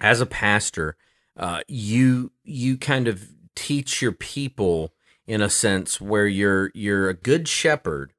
[0.00, 0.96] as a pastor,
[1.36, 4.92] uh, you you kind of teach your people
[5.26, 8.12] in a sense where you're you're a good shepherd,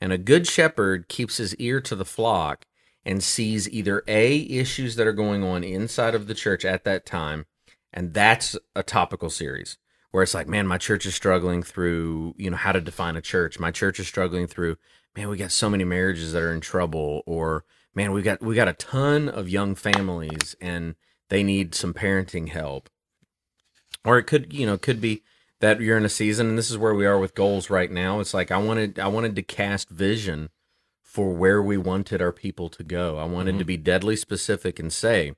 [0.00, 2.66] and a good shepherd keeps his ear to the flock
[3.04, 7.04] and sees either a issues that are going on inside of the church at that
[7.04, 7.46] time,
[7.92, 9.76] and that's a topical series
[10.10, 13.20] where it's like, man, my church is struggling through, you know, how to define a
[13.20, 13.58] church.
[13.58, 14.76] My church is struggling through,
[15.16, 18.54] man, we got so many marriages that are in trouble, or man, we got we
[18.54, 20.94] got a ton of young families and
[21.28, 22.88] they need some parenting help.
[24.04, 25.22] Or it could, you know, could be
[25.60, 28.20] that you're in a season, and this is where we are with goals right now.
[28.20, 30.50] It's like I wanted I wanted to cast vision
[31.02, 33.18] for where we wanted our people to go.
[33.18, 33.66] I wanted to mm-hmm.
[33.66, 35.34] be deadly specific and say,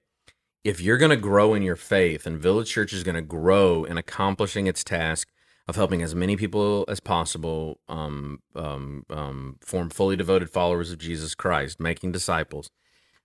[0.64, 3.84] if you're going to grow in your faith and Village Church is going to grow
[3.84, 5.28] in accomplishing its task
[5.66, 10.98] of helping as many people as possible um, um, um, form fully devoted followers of
[10.98, 12.70] Jesus Christ, making disciples,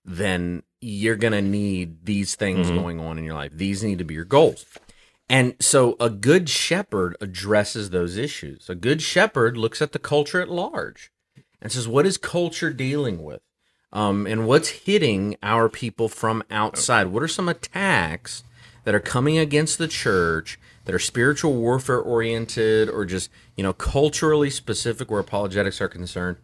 [0.05, 3.51] then you're going to need these things going on in your life.
[3.53, 4.65] These need to be your goals.
[5.27, 8.69] And so a good shepherd addresses those issues.
[8.69, 11.11] A good shepherd looks at the culture at large
[11.59, 13.41] and says, what is culture dealing with?
[13.95, 17.08] Um, and what's hitting our people from outside?
[17.08, 18.43] What are some attacks
[18.84, 23.71] that are coming against the church that are spiritual warfare oriented or just, you know,
[23.71, 26.36] culturally specific where apologetics are concerned?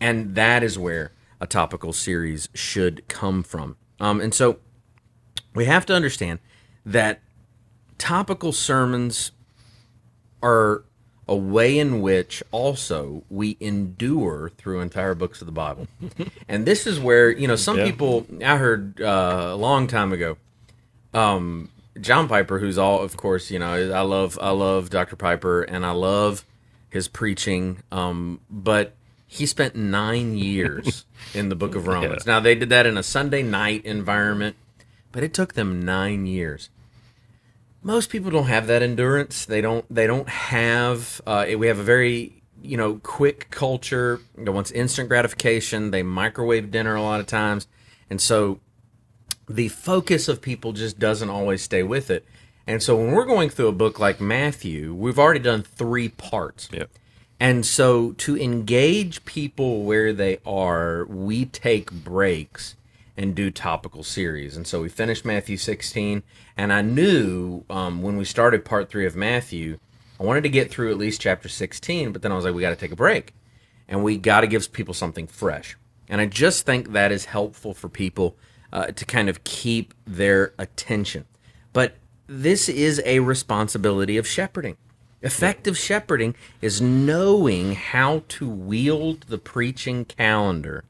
[0.00, 3.76] And that is where a topical series should come from.
[4.00, 4.58] Um, and so
[5.54, 6.38] we have to understand
[6.86, 7.20] that
[7.98, 9.32] topical sermons
[10.42, 10.84] are
[11.28, 15.88] a way in which also we endure through entire books of the Bible.
[16.48, 17.84] and this is where, you know, some Yeah.
[17.84, 20.36] people I heard uh, a long time ago,
[21.12, 25.16] um, John Piper, who's all of course, you know, I love I love Dr.
[25.16, 26.44] Piper and I love
[26.90, 27.78] his preaching.
[27.90, 28.94] Um, but
[29.26, 32.26] he spent nine years in the book of Romans.
[32.26, 34.56] Now they did that in a Sunday night environment,
[35.10, 36.68] but it took them nine years
[37.86, 39.46] most people don't have that endurance.
[39.46, 39.86] They don't.
[39.88, 41.20] They don't have.
[41.24, 45.92] Uh, we have a very you know quick culture that wants instant gratification.
[45.92, 47.68] They microwave dinner a lot of times,
[48.10, 48.58] and so
[49.48, 52.26] the focus of people just doesn't always stay with it.
[52.66, 56.68] And so when we're going through a book like Matthew, we've already done three parts.
[56.72, 56.90] Yep.
[57.38, 62.74] And so to engage people where they are, we take breaks
[63.16, 64.56] and do topical series.
[64.56, 66.22] And so we finished Matthew 16,
[66.56, 69.78] and I knew um, when we started part three of Matthew,
[70.20, 72.60] I wanted to get through at least chapter 16, but then I was like, we
[72.60, 73.34] got to take a break,
[73.88, 75.76] and we got to give people something fresh.
[76.08, 78.36] And I just think that is helpful for people
[78.72, 81.24] uh, to kind of keep their attention.
[81.72, 84.76] But this is a responsibility of shepherding.
[85.22, 90.84] Effective shepherding is knowing how to wield the preaching calendar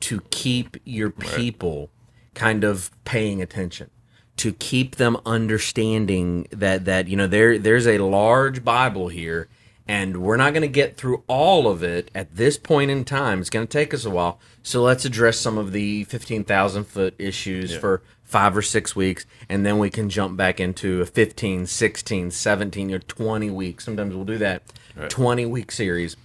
[0.00, 1.90] to keep your people
[2.34, 3.90] kind of paying attention,
[4.36, 9.48] to keep them understanding that that you know there there's a large Bible here,
[9.88, 13.40] and we're not going to get through all of it at this point in time.
[13.40, 14.38] It's going to take us a while.
[14.62, 19.24] So let's address some of the fifteen thousand foot issues for five or six weeks,
[19.48, 23.84] and then we can jump back into a 15, 16, 17, or 20 weeks.
[23.84, 24.62] Sometimes we'll do that
[25.10, 26.16] 20 week series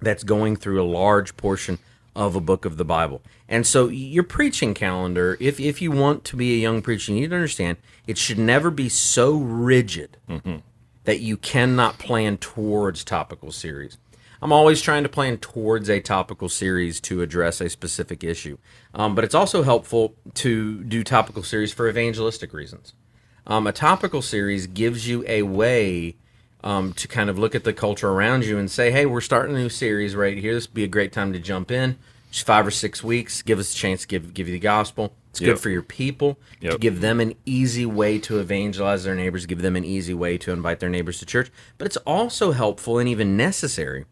[0.00, 1.78] that's going through a large portion
[2.16, 3.22] of a book of the Bible.
[3.48, 7.20] And so your preaching calendar, if if you want to be a young preacher, you
[7.20, 10.16] need to understand it should never be so rigid
[11.04, 13.98] that you cannot plan towards topical series.
[14.42, 18.58] I'm always trying to plan towards a topical series to address a specific issue.
[18.92, 22.92] Um, but it's also helpful to do topical series for evangelistic reasons.
[23.46, 26.16] Um, a topical series gives you a way
[26.64, 29.54] um, to kind of look at the culture around you and say, hey, we're starting
[29.54, 30.54] a new series right here.
[30.54, 31.98] This would be a great time to jump in.
[32.30, 35.14] Just five or six weeks, give us a chance to give, give you the gospel.
[35.30, 35.54] It's Yep.
[35.56, 36.38] good for your people
[36.72, 40.38] to give them an easy way to evangelize their neighbors, give them an easy way
[40.38, 41.50] to invite their neighbors to church.
[41.76, 44.06] But it's also helpful and even necessary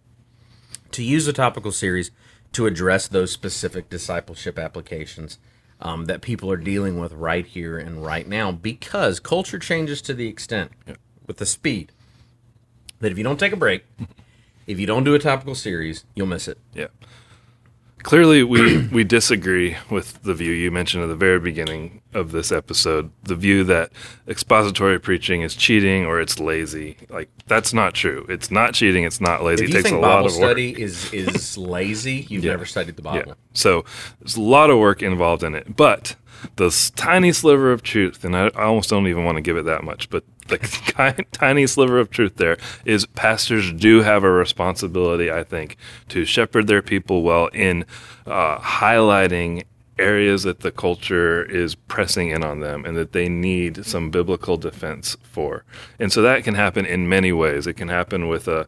[0.90, 2.10] to use a topical series
[2.52, 5.38] to address those specific discipleship applications
[5.80, 10.12] um, that people are dealing with right here and right now because culture changes to
[10.12, 10.70] the extent
[11.26, 11.92] with the speed
[13.02, 13.84] that if you don't take a break,
[14.66, 16.56] if you don't do a topical series, you'll miss it.
[16.74, 16.86] Yeah.
[18.02, 22.50] Clearly, we, we disagree with the view you mentioned at the very beginning of this
[22.50, 23.92] episode the view that
[24.26, 26.96] expository preaching is cheating or it's lazy.
[27.08, 28.26] Like, that's not true.
[28.28, 29.64] It's not cheating, it's not lazy.
[29.64, 30.50] If it you takes think a lot Bible of work.
[30.50, 33.20] study is is lazy, you've never studied the Yeah.
[33.20, 33.34] Bible.
[33.54, 33.84] So
[34.20, 35.76] there's a lot of work involved in it.
[35.76, 36.16] But
[36.56, 39.64] the tiny sliver of truth, and I, I almost don't even want to give it
[39.64, 40.58] that much, but the
[41.16, 45.76] ki- tiny sliver of truth there is pastors do have a responsibility, I think,
[46.08, 47.84] to shepherd their people well in
[48.26, 49.64] uh, highlighting
[49.98, 54.56] areas that the culture is pressing in on them and that they need some biblical
[54.56, 55.64] defense for.
[55.98, 57.66] And so that can happen in many ways.
[57.66, 58.66] It can happen with a,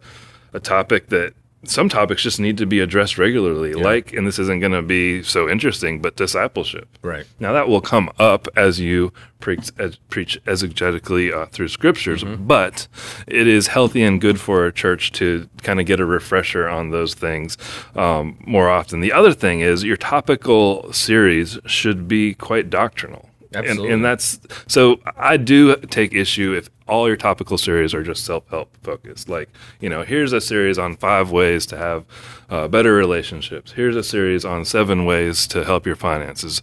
[0.53, 1.35] a topic that
[1.66, 5.22] some topics just need to be addressed regularly, like, and this isn't going to be
[5.22, 6.88] so interesting, but discipleship.
[7.03, 7.27] Right.
[7.38, 12.88] Now that will come up as you preach, as, preach exegetically uh, through scriptures, but
[13.27, 16.90] it is healthy and good for a church to kind of get a refresher on
[16.90, 17.59] those things
[17.94, 19.00] um, more often.
[19.00, 23.29] The other thing is your topical series should be quite doctrinal.
[23.54, 28.24] And, and that's so I do take issue if all your topical series are just
[28.24, 29.28] self help focused.
[29.28, 29.48] Like,
[29.80, 32.04] you know, here's a series on five ways to have
[32.50, 33.72] uh, better relationships.
[33.72, 36.60] Here's a series on seven ways to help your finances.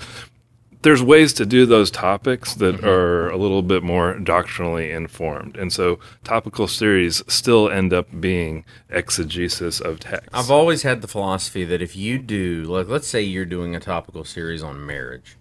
[0.83, 2.87] There's ways to do those topics that Mm-hmm.
[2.87, 5.55] are a little bit more doctrinally informed.
[5.55, 10.29] And so topical series still end up being exegesis of text.
[10.33, 13.79] I've always had the philosophy that if you do, like, let's say you're doing a
[13.79, 15.37] topical series on marriage,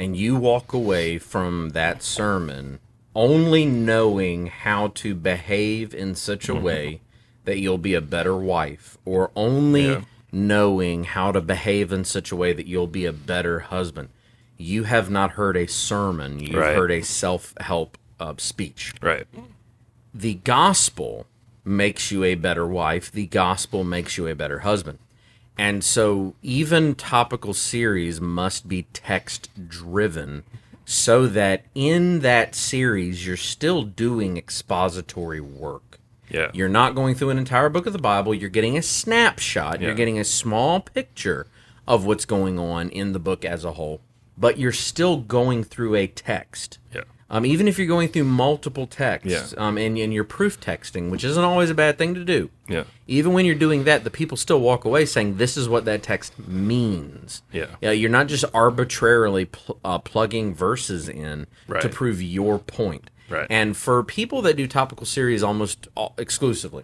[0.00, 2.78] and you walk away from that sermon
[3.14, 6.56] only knowing how to behave in such Mm-hmm.
[6.56, 7.00] a way
[7.44, 10.00] that you'll be a better wife, or only Yeah.
[10.32, 14.08] knowing how to behave in such a way that you'll be a better husband,
[14.56, 16.38] you have not heard a sermon.
[16.38, 16.74] You've Right.
[16.76, 19.26] heard a self help uh, speech right.
[20.14, 21.26] the gospel
[21.64, 24.98] makes you a better wife the gospel makes you a better husband
[25.60, 30.42] and so even topical series must be text driven
[30.86, 35.98] so that in that series you're still doing expository work.
[36.30, 36.50] Yeah.
[36.54, 38.32] you're not going through an entire book of the bible.
[38.32, 39.82] You're getting a snapshot.
[39.82, 41.46] You're getting a small picture
[41.86, 44.00] of what's going on in the book as a whole.
[44.38, 46.78] But you're still going through a text.
[46.94, 47.02] Yeah.
[47.30, 49.64] Um, even if you're going through multiple texts Yeah.
[49.66, 52.50] um, and, and you're proof texting, which isn't always a bad thing to do.
[52.68, 52.84] Yeah.
[53.06, 56.02] Even when you're doing that, the people still walk away saying, This is what that
[56.02, 57.42] text means.
[57.52, 57.66] Yeah.
[57.80, 61.46] Yeah, you're not just arbitrarily pl- uh, plugging verses in
[61.80, 63.10] to prove your point.
[63.28, 63.46] Right.
[63.48, 66.82] And for people that do topical series almost all- exclusively,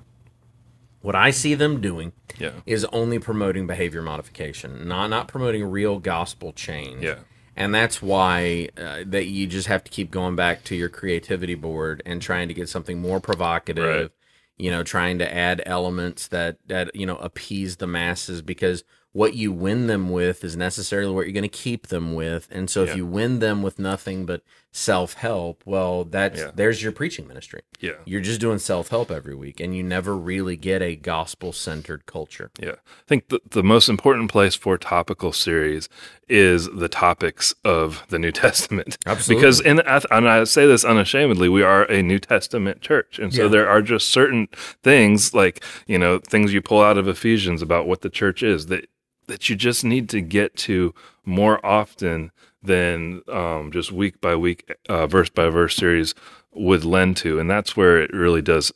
[1.03, 2.51] what I see them doing Yeah.
[2.67, 7.03] is only promoting behavior modification, not not promoting real gospel change.
[7.03, 7.17] Yeah.
[7.57, 11.55] And that's why uh, that you just have to keep going back to your creativity
[11.55, 13.85] board and trying to get something more provocative.
[14.03, 14.11] Right.
[14.59, 19.35] You know, trying to add elements that that you know appease the masses because what
[19.35, 22.49] you win them with is necessarily what you're going to keep them with.
[22.51, 22.97] And so if Yeah.
[22.97, 24.43] you win them with nothing but
[24.77, 26.51] self help, well, that's Yeah.
[26.55, 27.62] there's your preaching ministry.
[27.81, 27.93] Yeah.
[28.05, 32.05] You're just doing self help every week, and you never really get a gospel centered
[32.05, 32.51] culture.
[32.61, 32.72] Yeah.
[32.72, 35.89] I think the, the most important place for topical series
[36.29, 38.99] is the topics of the New Testament.
[39.07, 39.41] Absolutely.
[39.41, 43.18] Because, in, and I say this unashamedly, we are a New Testament church.
[43.18, 43.49] And so Yeah.
[43.49, 44.47] there are just certain
[44.83, 48.66] things, like, you know, things you pull out of Ephesians about what the church is
[48.66, 48.89] that,
[49.27, 52.31] that you just need to get to more often
[52.63, 56.15] than um, just week by week, uh, verse by verse series
[56.53, 58.73] would lend to, and that's where it really does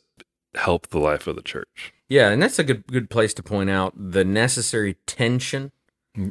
[0.55, 1.93] help the life of the church.
[2.09, 5.71] Yeah, and that's a good good place to point out the necessary tension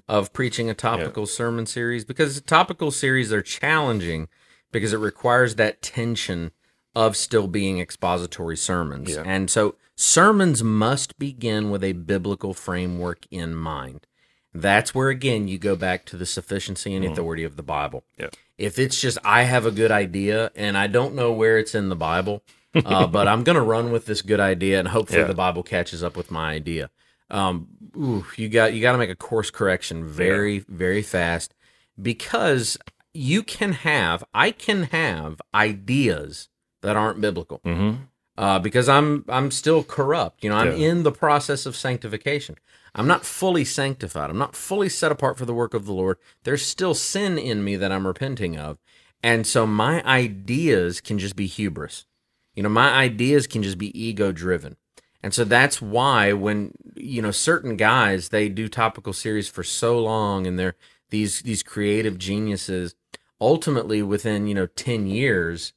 [0.08, 4.28] of preaching a topical sermon series because topical series are challenging
[4.72, 6.52] because it requires that tension
[6.94, 9.10] of still being expository sermons.
[9.10, 9.22] Yeah.
[9.24, 14.06] And so sermons must begin with a biblical framework in mind.
[14.52, 18.04] That's where again you go back to the sufficiency and authority of the Bible.
[18.18, 18.28] Yeah.
[18.58, 21.88] If it's just I have a good idea and I don't know where it's in
[21.88, 22.42] the Bible,
[22.74, 25.26] uh, but I'm going to run with this good idea and hopefully Yeah.
[25.28, 26.90] the Bible catches up with my idea.
[27.30, 31.54] Um, ooh, you got you got to make a course correction very very fast
[32.00, 32.76] because
[33.14, 36.48] you can have I can have ideas
[36.82, 38.02] that aren't biblical Mm-hmm.
[38.40, 40.42] Uh, because I'm I'm still corrupt.
[40.42, 40.88] You know, I'm Yeah.
[40.90, 42.56] in the process of sanctification.
[42.94, 44.30] I'm not fully sanctified.
[44.30, 46.16] I'm not fully set apart for the work of the Lord.
[46.44, 48.78] There's still sin in me that I'm repenting of,
[49.22, 52.06] and so my ideas can just be hubris.
[52.54, 54.76] You know, my ideas can just be ego driven.
[55.22, 59.98] And so that's why when you know certain guys they do topical series for so
[59.98, 60.76] long and they're
[61.10, 62.94] these these creative geniuses
[63.40, 65.72] ultimately within you know 10 years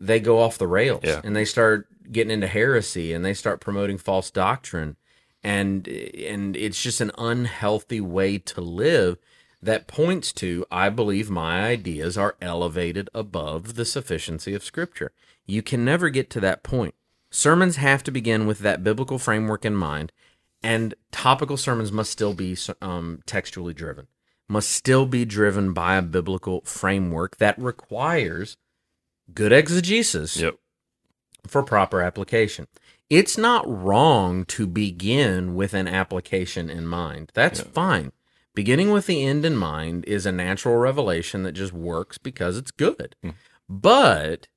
[0.00, 1.20] they go off the rails Yeah.
[1.24, 4.96] and they start getting into heresy and they start promoting false doctrine
[5.42, 9.18] and and it's just an unhealthy way to live
[9.62, 15.12] that points to I believe my ideas are elevated above the sufficiency of scripture.
[15.46, 16.94] You can never get to that point.
[17.30, 20.12] Sermons have to begin with that biblical framework in mind
[20.62, 24.06] and topical sermons must still be um, textually driven.
[24.48, 28.56] Must still be driven by a biblical framework that requires
[29.34, 30.56] good exegesis Yep.
[31.48, 32.66] For proper application.
[33.10, 37.32] It's not wrong to begin with an application in mind.
[37.34, 38.12] That's fine.
[38.54, 42.70] Beginning with the end in mind is a natural revelation that just works because it's
[42.70, 43.14] good.
[43.22, 43.30] Hmm.
[43.68, 44.48] But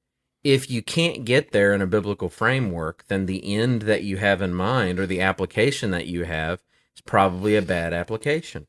[0.44, 4.42] if you can't get there in a biblical framework, then the end that you have
[4.42, 6.64] in mind or the application that you have
[6.96, 8.68] is probably a bad application.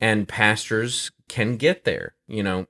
[0.00, 2.16] And pastors can get there.
[2.26, 2.66] You know,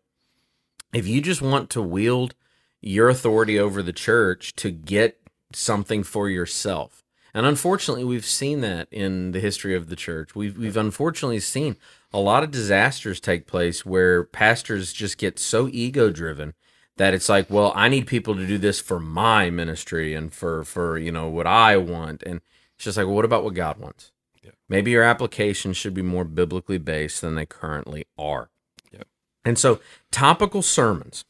[0.92, 2.34] if you just want to wield
[2.82, 5.18] your authority over the church to get
[5.54, 7.02] something for yourself.
[7.34, 10.34] And unfortunately, we've seen that in the history of the church.
[10.34, 11.76] We've we've unfortunately seen
[12.12, 16.52] a lot of disasters take place where pastors just get so ego driven
[16.98, 20.62] that it's like, well, I need people to do this for my ministry and for
[20.64, 22.42] for you know what I want, and
[22.74, 24.12] it's just like, well, what about what God wants?
[24.44, 24.50] Yeah.
[24.68, 28.50] Maybe your application should be more biblically based than they currently are.
[28.92, 29.06] Yep.
[29.42, 29.80] And so,
[30.10, 31.24] topical sermons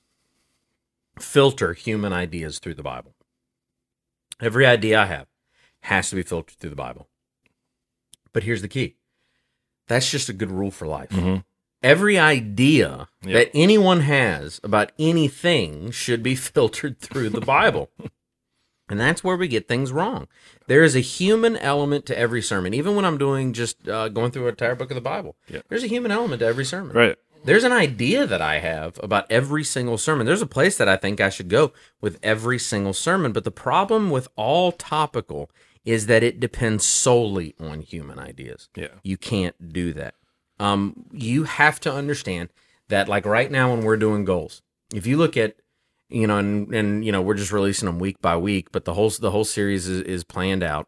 [1.19, 3.15] filter human ideas through the Bible.
[4.41, 5.27] Every idea I have
[5.83, 7.09] has to be filtered through the Bible.
[8.33, 8.97] But here's the key
[9.89, 11.11] that's just a good rule for life.
[11.11, 11.45] Mhm.
[11.83, 13.33] Every idea Yep.
[13.35, 17.91] that anyone has about anything should be filtered through the Bible.
[18.89, 20.29] and that's where we get things wrong.
[20.69, 22.73] There is a human element to every sermon.
[22.75, 25.37] Even when I'm doing just uh, going through an entire book of the Bible,
[25.69, 26.97] there's a human element to every sermon.
[26.97, 27.17] Right.
[27.45, 30.27] There's an idea that I have about every single sermon.
[30.27, 33.33] There's a place that I think I should go with every single sermon.
[33.33, 35.51] But the problem with all topical
[35.85, 38.69] is that it depends solely on human ideas.
[38.77, 38.89] Yeah.
[39.03, 40.15] You can't do that.
[40.61, 42.51] Um, you have to understand
[42.89, 44.63] that, like right now, when we're doing goals,
[44.95, 45.57] if you look at,
[46.09, 48.95] you know, and, and you know, we're just releasing them week by week, but the
[48.95, 50.87] whole the whole series is, is planned out,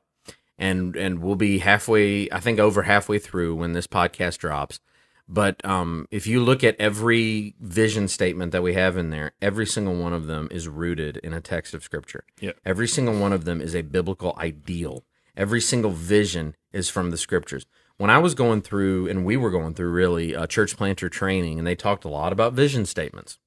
[0.57, 4.79] and and we'll be halfway, I think, over halfway through when this podcast drops.
[5.27, 9.67] But um, if you look at every vision statement that we have in there, every
[9.67, 12.25] single one of them is rooted in a text of Scripture.
[12.41, 12.53] Yeah.
[12.65, 15.05] Every single one of them is a biblical ideal.
[15.37, 17.65] Every single vision is from the Scriptures.
[17.97, 21.59] When I was going through, and we were going through really uh, church planter training,
[21.59, 23.39] and they talked a lot about vision statements.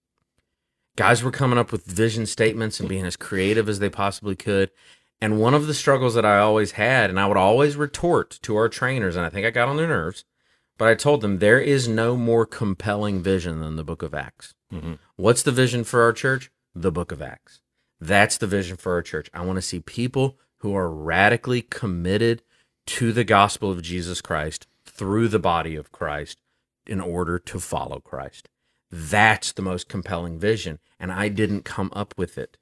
[0.96, 4.72] Guys were coming up with vision statements and being as creative as they possibly could.
[5.22, 8.56] And one of the struggles that I always had, and I would always retort to
[8.56, 10.26] our trainers, and I think I got on their nerves,
[10.78, 14.54] but I told them there is no more compelling vision than the book of Acts.
[14.72, 15.00] Mhm.
[15.16, 16.52] What's the vision for our church?
[16.76, 17.62] The book of Acts.
[18.00, 19.30] That's the vision for our church.
[19.34, 22.44] I want to see people who are radically committed
[22.88, 26.40] to the gospel of Jesus Christ through the body of Christ
[26.86, 28.50] in order to follow Christ.
[28.90, 30.80] That's the most compelling vision.
[31.00, 32.58] And I didn't come up with it.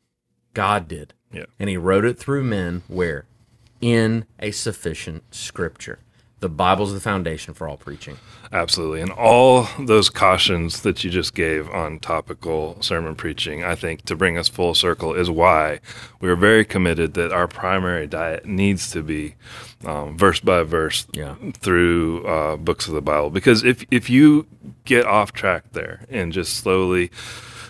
[0.54, 1.14] God did.
[1.32, 1.46] Yeah.
[1.60, 3.26] And he wrote it through men where?
[3.82, 6.00] In a sufficient scripture.
[6.46, 8.18] The Bible's the foundation for all preaching.
[8.52, 9.02] Absolutely.
[9.02, 14.16] And all those cautions that you just gave on topical sermon preaching, I think, to
[14.16, 15.80] bring us full circle, is why
[16.22, 19.34] we're very committed that our primary diet needs to be
[19.86, 21.34] um, verse by verse Yeah.
[21.54, 23.32] through uh, books of the Bible.
[23.32, 24.46] Because if, if you
[24.84, 27.10] get off track there and just slowly,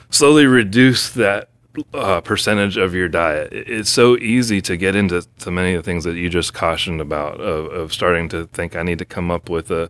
[0.09, 1.47] slowly reduce that
[1.93, 3.49] uh, percentage of your diet.
[3.51, 7.01] It's so easy to get into to many of the things that you just cautioned
[7.01, 9.89] about of, of starting to think I need to come up with a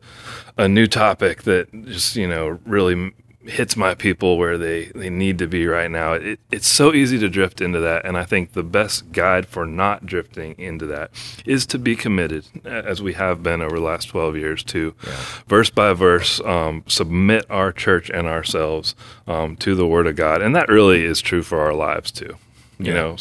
[0.57, 3.13] a new topic that just you know really
[3.47, 6.13] hits my people where they, they need to be right now.
[6.13, 9.65] It, it's so easy to drift into that, and I think the best guide for
[9.65, 11.11] not drifting into that
[11.45, 14.93] is to be committed, as we have been over the last twelve years, to
[15.47, 18.95] verse by verse um, submit our church and ourselves
[19.27, 22.35] um, to the Word of God, and that really is true for our lives too.
[22.79, 22.93] You Yeah.
[22.93, 23.15] know,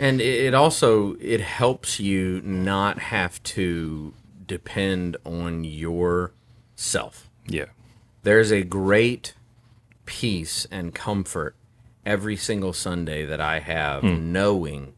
[0.00, 4.14] And it it also it helps you not have to
[4.46, 7.28] depend on yourself.
[7.46, 7.64] yeah,
[8.22, 9.34] There's a great
[10.06, 11.54] peace and comfort
[12.04, 14.32] every single Sunday that I have hmm.
[14.32, 14.94] knowing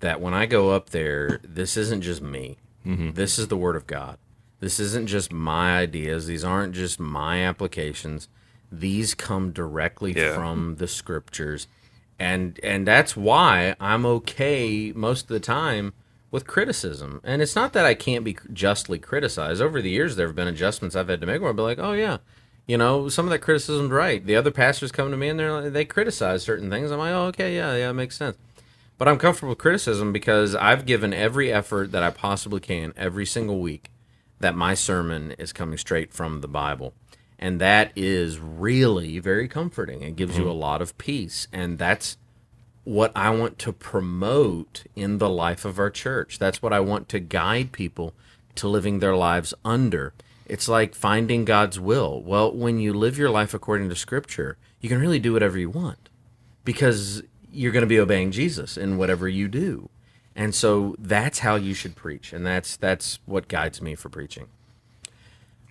[0.00, 2.58] that when I go up there, this isn't just me.
[2.86, 3.12] Mm-hmm.
[3.12, 4.18] This is the Word of God.
[4.60, 6.26] This isn't just my ideas.
[6.26, 8.28] These aren't just my applications.
[8.70, 10.34] These come directly Yeah.
[10.34, 11.68] from the Scriptures,
[12.18, 15.92] and and that's why I'm okay most of the time
[16.30, 17.20] with criticism.
[17.24, 19.62] And it's not that I can't be justly criticized.
[19.62, 21.78] Over the years, there have been adjustments I've had to make where I'll be like,
[21.78, 22.18] oh yeah,
[22.68, 24.24] you know, some of that criticism's right.
[24.24, 26.92] The other pastors come to me and they're like, they criticize certain things.
[26.92, 28.36] I'm like, oh okay, yeah, yeah, it makes sense.
[28.98, 33.24] But I'm comfortable with criticism because I've given every effort that I possibly can every
[33.24, 33.90] single week
[34.38, 36.92] that my sermon is coming straight from the Bible.
[37.38, 40.02] And that is really very comforting.
[40.02, 40.50] It gives you mm-hmm.
[40.50, 41.48] a lot of peace.
[41.52, 42.18] And that's
[42.84, 46.38] what I want to promote in the life of our church.
[46.38, 48.12] That's what I want to guide people
[48.56, 50.12] to living their lives under.
[50.48, 52.22] It's like finding God's will.
[52.22, 55.70] Well, when you live your life according to Scripture, you can really do whatever you
[55.70, 56.08] want
[56.64, 59.90] because you're going to be obeying Jesus in whatever you do.
[60.34, 64.46] And so that's how you should preach, and that's that's what guides me for preaching.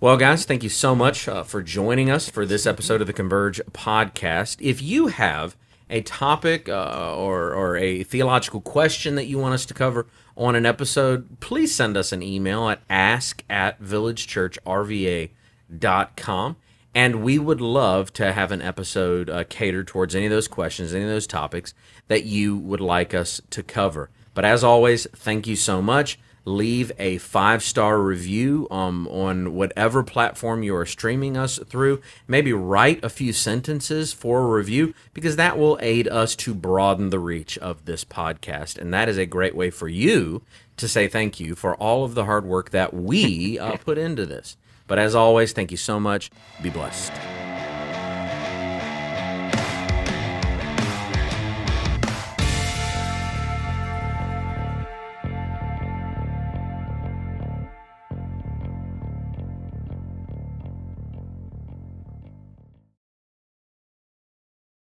[0.01, 3.13] Well, guys, thank you so much uh, for joining us for this episode of the
[3.13, 4.57] Converge podcast.
[4.59, 5.55] If you have
[5.89, 10.55] a topic uh, or, or a theological question that you want us to cover on
[10.55, 16.55] an episode, please send us an email at ask at villagechurchrva.com.
[16.95, 20.93] And we would love to have an episode uh, catered towards any of those questions,
[20.93, 21.73] any of those topics
[22.07, 24.09] that you would like us to cover.
[24.33, 26.17] But as always, thank you so much
[26.47, 32.01] leave a five star review um, on whatever platform you are streaming us through.
[32.27, 37.09] Maybe write a few sentences for a review because that will aid us to broaden
[37.09, 38.77] the reach of this podcast.
[38.77, 40.41] And that is a great way for you
[40.77, 44.25] to say thank you for all of the hard work that we uh, put into
[44.25, 44.57] this.
[44.87, 46.31] But as always, thank you so much.
[46.61, 47.11] Be blessed.